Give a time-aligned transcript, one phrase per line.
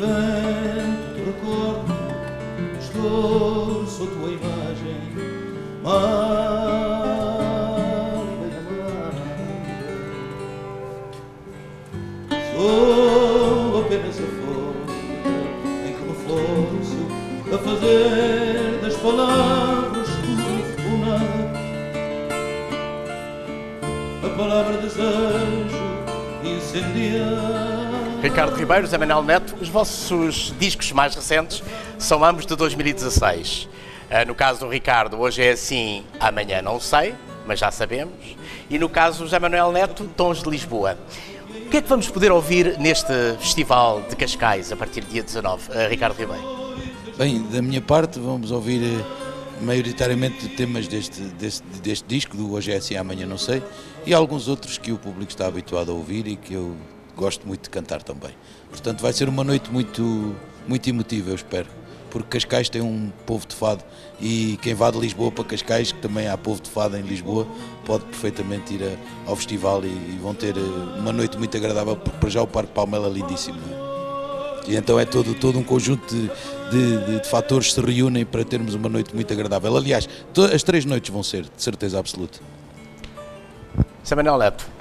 [0.00, 1.92] invento, recordo,
[2.80, 4.96] estou a tua imagem,
[5.82, 7.20] mar
[8.40, 9.20] bem amada.
[12.54, 14.88] Sou apenas a folha
[15.86, 17.00] em que reforço
[17.54, 20.50] a fazer das palavras tudo
[20.88, 21.44] ou nada.
[24.24, 25.84] A palavra desejo
[26.42, 27.69] incendiar.
[28.22, 31.62] Ricardo Ribeiro, Zé Manuel Neto, os vossos discos mais recentes
[31.98, 33.66] são ambos de 2016.
[34.10, 37.14] Ah, no caso do Ricardo, hoje é assim, amanhã não sei,
[37.46, 38.36] mas já sabemos.
[38.68, 40.98] E no caso do Zé Manuel Neto, Tons de Lisboa.
[41.48, 45.22] O que é que vamos poder ouvir neste Festival de Cascais a partir do dia
[45.22, 46.76] 19, ah, Ricardo Ribeiro?
[47.16, 52.72] Bem, da minha parte, vamos ouvir eh, maioritariamente temas deste, deste, deste disco, do Hoje
[52.72, 53.62] é assim, amanhã não sei,
[54.04, 56.76] e alguns outros que o público está habituado a ouvir e que eu
[57.20, 58.30] gosto muito de cantar também.
[58.70, 60.34] Portanto, vai ser uma noite muito,
[60.66, 61.68] muito emotiva, eu espero.
[62.10, 63.84] Porque Cascais tem um povo de fado
[64.20, 67.46] e quem vá de Lisboa para Cascais, que também há povo de fado em Lisboa,
[67.84, 70.60] pode perfeitamente ir a, ao festival e, e, vão ter eh,
[70.98, 73.60] uma noite muito agradável, porque para já o Parque Palmela é lindíssimo.
[74.66, 74.70] É?
[74.72, 76.28] E então é todo, todo um conjunto de,
[76.70, 79.76] de, de, fatores se reúnem para termos uma noite muito agradável.
[79.76, 80.08] Aliás,
[80.52, 82.40] as três noites vão ser, de certeza absoluta.
[84.02, 84.79] Samuel Leto.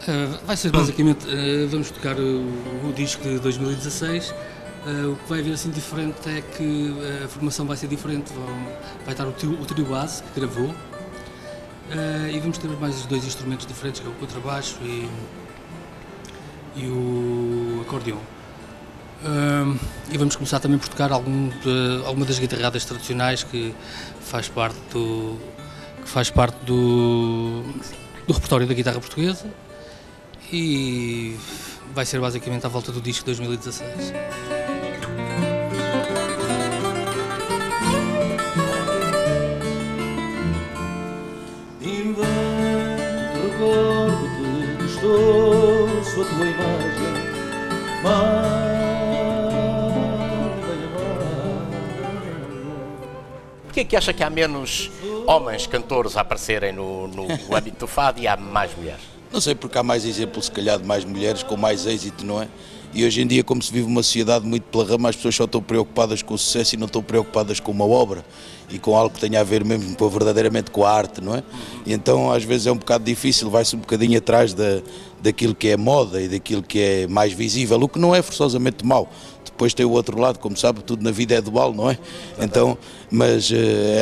[0.00, 4.30] Uh, vai ser basicamente, uh, vamos tocar o, o, disco de 2016.
[4.30, 8.32] Uh, o que vai haver assim diferente é que a formação vai ser diferente.
[8.32, 8.46] Vão,
[9.04, 10.74] vai estar o trio, o trio base que gravou
[12.32, 15.08] e vamos ter mais dois instrumentos diferentes, que é o contrabaixo e,
[16.76, 18.20] e o acordeão.
[20.08, 23.74] e vamos começar também por tocar algum de, alguma das guitarradas tradicionais que
[24.20, 25.36] faz parte do,
[26.00, 27.64] que faz parte do,
[28.24, 29.46] do repertório da guitarra portuguesa
[30.52, 31.36] e
[31.94, 34.12] vai ser basicamente à volta do disco 2016.
[41.80, 42.26] Invento,
[44.84, 47.30] estou sua tua imagem,
[53.64, 54.90] Porquê é que acha que há menos
[55.26, 57.24] homens cantores a aparecerem no, no
[57.54, 59.19] âmbito do fado e há mais mulheres?
[59.32, 62.42] Não sei porque há mais exemplos, se calhar, de mais mulheres com mais êxito, não
[62.42, 62.48] é?
[62.92, 65.44] E hoje em dia, como se vive uma sociedade muito pela rama, as pessoas só
[65.44, 68.24] estão preocupadas com o sucesso e não estão preocupadas com uma obra
[68.68, 71.44] e com algo que tenha a ver mesmo com, verdadeiramente com a arte, não é?
[71.86, 74.82] E então, às vezes, é um bocado difícil, vai-se um bocadinho atrás da,
[75.22, 78.84] daquilo que é moda e daquilo que é mais visível, o que não é forçosamente
[78.84, 79.08] mau
[79.60, 81.98] depois tem o outro lado, como sabe, tudo na vida é dual, não é?
[82.40, 82.78] Então,
[83.10, 83.54] mas uh,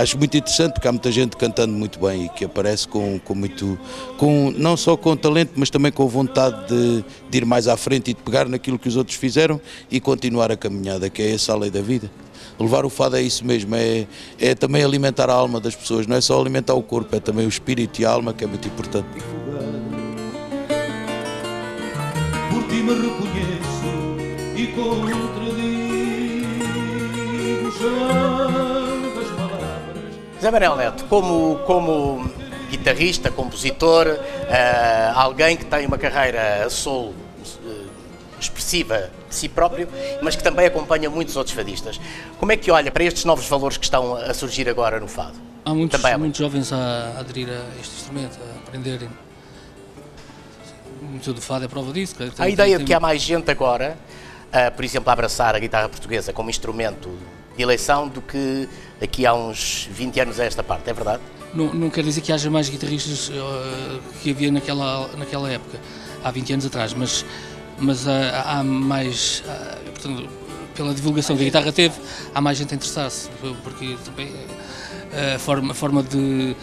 [0.00, 3.34] acho muito interessante porque há muita gente cantando muito bem e que aparece com, com
[3.34, 3.76] muito,
[4.16, 8.12] com, não só com talento, mas também com vontade de, de ir mais à frente
[8.12, 11.52] e de pegar naquilo que os outros fizeram e continuar a caminhada, que é essa
[11.52, 12.08] a lei da vida.
[12.56, 14.06] Levar o fado é isso mesmo, é,
[14.38, 17.44] é também alimentar a alma das pessoas, não é só alimentar o corpo, é também
[17.44, 19.08] o espírito e a alma que é muito importante.
[22.50, 23.99] Por ti me reconheço
[24.84, 26.10] contradigo
[27.70, 30.12] já as palavras.
[30.40, 32.30] Zé Manuel Neto, como, como
[32.70, 34.18] guitarrista, compositor, uh,
[35.14, 37.14] alguém que tem uma carreira a solo uh,
[38.38, 39.88] expressiva de si próprio,
[40.22, 42.00] mas que também acompanha muitos outros fadistas.
[42.38, 45.38] Como é que olha para estes novos valores que estão a surgir agora no fado?
[45.64, 49.10] Há muitos, há muitos jovens a aderir a este instrumento, a aprenderem.
[51.02, 52.14] Muito do fado é prova disso.
[52.14, 53.96] Tem, a ideia tem, de que há mais gente agora
[54.50, 57.10] uh, por exemplo, a abraçar a guitarra portuguesa como instrumento
[57.56, 58.68] de eleição do que
[59.00, 61.22] aqui há uns 20 anos a esta parte, é verdade?
[61.54, 65.78] Não, não quer dizer que haja mais guitarristas uh, que havia naquela, naquela época,
[66.22, 67.24] há 20 anos atrás, mas,
[67.78, 69.42] mas há mais,
[69.86, 70.28] portanto,
[70.74, 71.94] pela divulgação que a guitarra teve,
[72.34, 73.28] há mais gente a interessar-se,
[73.64, 74.32] porque também
[75.34, 76.54] a forma, a forma de,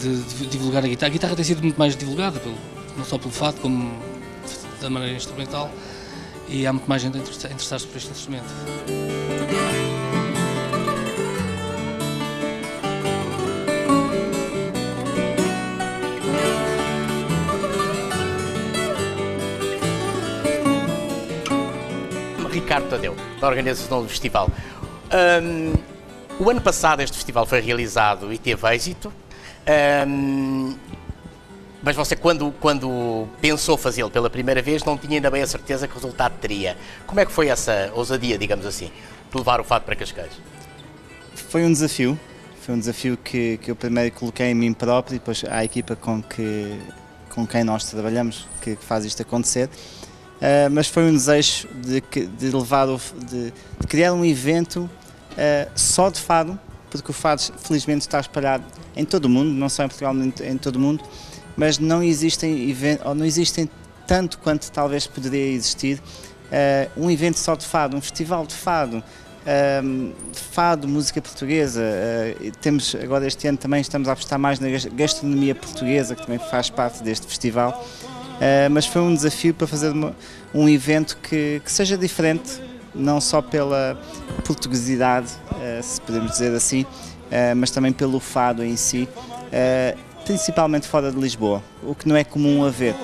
[0.00, 2.40] de, de, divulgar a guitarra, a guitarra tem sido muito mais divulgada,
[2.96, 3.90] não só pelo fato como
[4.80, 5.70] da maneira instrumental
[6.48, 8.44] e há muito mais gente a interessar-se por este instrumento.
[22.72, 24.48] Ricardo Tadeu, da organização do festival.
[25.42, 25.74] Um,
[26.38, 29.12] o ano passado este festival foi realizado e teve êxito.
[30.08, 30.74] Um,
[31.82, 35.88] mas você, quando, quando pensou fazê-lo pela primeira vez, não tinha ainda bem a certeza
[35.88, 36.76] que resultado teria.
[37.06, 38.90] Como é que foi essa ousadia, digamos assim,
[39.30, 40.32] de levar o fado para Cascais?
[41.34, 42.18] Foi um desafio.
[42.60, 45.96] Foi um desafio que, que eu primeiro coloquei em mim próprio e depois à equipa
[45.96, 46.78] com, que,
[47.30, 49.68] com quem nós trabalhamos, que faz isto acontecer.
[49.68, 54.88] Uh, mas foi um desejo de, de levar o, de, de, criar um evento
[55.32, 56.58] uh, só de fado,
[56.90, 58.64] porque o fado felizmente está espalhado
[58.94, 61.02] em todo o mundo, não só em Portugal, em, em todo o mundo,
[61.56, 62.74] mas não existem
[63.14, 63.68] não existem
[64.06, 65.98] tanto quanto talvez poderia existir
[66.52, 68.98] uh, um evento só de fado, um festival de fado,
[69.42, 71.82] uh, fado, música portuguesa.
[71.82, 76.38] Uh, temos agora este ano também estamos a apostar mais na gastronomia portuguesa, que também
[76.38, 77.84] faz parte deste festival.
[78.36, 80.14] Uh, mas foi um desafio para fazer uma,
[80.54, 82.60] um evento que, que, seja diferente,
[82.94, 84.00] não só pela
[84.44, 86.84] portuguesidade, uh, se podemos dizer assim,
[87.56, 89.08] mas também pelo fado em si,
[90.22, 92.94] principalmente fora de Lisboa, o que não é comum a ver.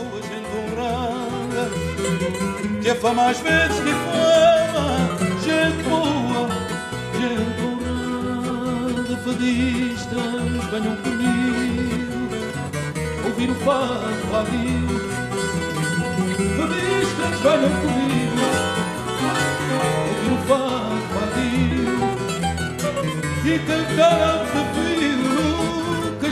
[23.44, 25.17] E cantar ao desafio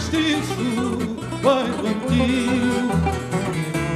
[0.07, 2.87] No castiço bairro antigo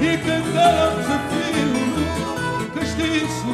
[0.02, 1.70] E cantar ao desafio
[2.58, 3.52] No castiço.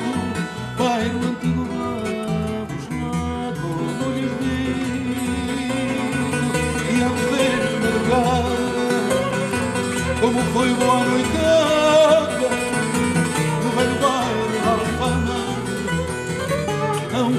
[0.78, 5.20] Bairro antigo Vamos lá como lhes digo
[6.92, 8.56] E a ver madrugada
[10.20, 11.36] Como foi boa noite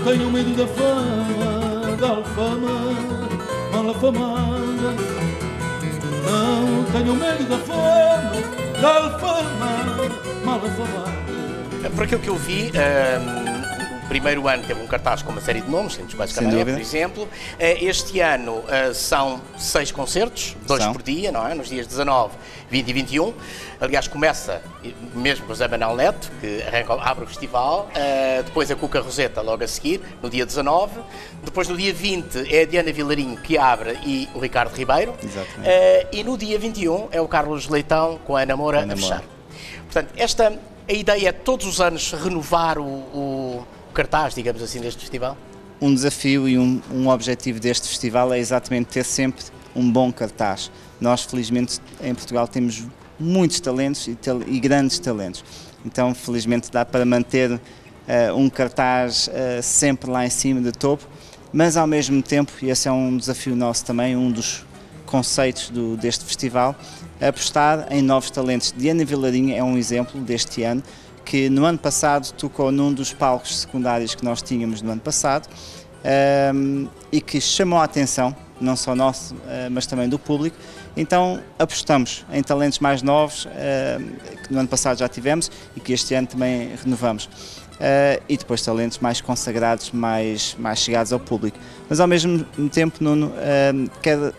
[0.07, 2.95] tenho medo da fama, da alfama,
[3.73, 4.56] mal afamada.
[6.27, 8.33] Não tenho medo da fama,
[8.81, 9.71] da alfama,
[10.43, 11.89] mal afamada.
[11.95, 13.46] Por aquilo que eu vi, um, o
[14.17, 17.29] primeiro ano teve um cartaz com uma série de nomes, Centros Quase Camaré, por exemplo.
[17.59, 20.91] Eh, este ano uh, são seis concertos, dois são.
[20.91, 21.53] por dia, não é?
[21.53, 22.33] Nos dias 19,
[22.69, 23.33] 20 e 21.
[23.79, 24.59] Aliás, começa
[25.13, 29.01] mesmo com o Zé Manuel Neto, que arranca, abre o festival, uh, depois a Cuca
[29.01, 30.99] Roseta logo a seguir, no dia 19.
[31.43, 35.13] Depois, no dia 20, é a Diana Vilarinho que abre e o Ricardo Ribeiro.
[35.23, 36.07] Exatamente.
[36.11, 39.23] E no dia 21 é o Carlos Leitão com a Ana Moura a, a fechar.
[39.83, 40.59] Portanto, esta,
[40.89, 43.67] a ideia é todos os anos renovar o, o
[43.97, 45.35] cartaz, digamos assim, deste festival?
[45.81, 49.43] Um desafio e um, um objetivo deste festival é exatamente ter sempre
[49.75, 50.69] um bom cartaz.
[51.01, 52.85] Nós, felizmente, em Portugal temos
[53.19, 54.15] muitos talentos e,
[54.45, 55.43] e grandes talentos.
[55.83, 57.59] Então, felizmente, dá para manter uh,
[58.35, 61.07] um cartaz uh, sempre lá em cima, de topo,
[61.51, 64.63] mas ao mesmo tempo, e esse é um desafio nosso também, um dos
[65.07, 66.75] conceitos do, deste festival,
[67.19, 68.71] apostar em novos talentos.
[68.77, 70.83] Diana Vilarinha é um exemplo deste ano,
[71.27, 75.45] que no ano passado tocou num dos palcos secundários que nós tínhamos no ano passado
[75.45, 80.55] um, ehm, e que chamou a atenção, não só nosso, uh, mas também do público,
[80.95, 83.49] então apostamos em talentos mais novos, uh,
[84.41, 87.25] que no ano passado já tivemos e que este ano também renovamos.
[87.25, 91.59] Uh, e depois talentos mais consagrados, mais, mais chegados ao público.
[91.89, 94.33] Mas ao mesmo tempo, Nuno, uh, quero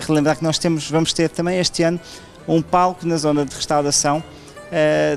[0.00, 2.00] relembrar que nós temos, vamos ter também este ano
[2.48, 4.24] um palco na zona de restauração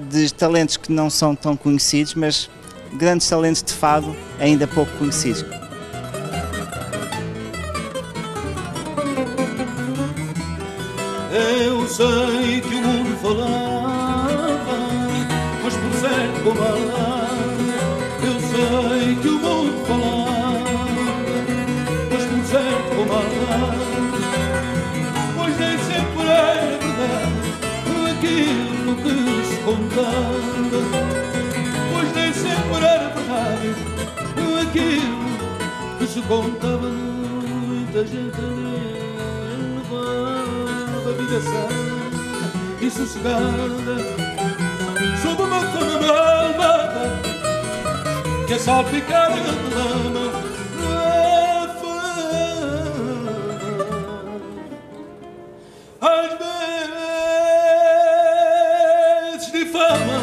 [0.09, 2.49] de talentos que não são tão conhecidos, mas
[2.93, 5.45] grandes talentos de fado ainda pouco conhecidos.
[11.31, 14.77] Eu sei que o mundo falava,
[15.63, 16.59] mas por certo como
[18.24, 20.85] Eu sei que o mundo falava,
[22.12, 23.15] mas por certo como
[24.15, 24.25] Pois
[36.25, 36.89] aquilo que se contava.
[36.89, 38.41] Muita gente
[39.88, 41.67] levava vida sã
[42.82, 43.96] e sossegada
[45.22, 47.05] Sob uma cama malvada
[48.48, 50.25] que é salpicada lama
[56.01, 56.32] Às
[59.32, 60.14] vezes de fama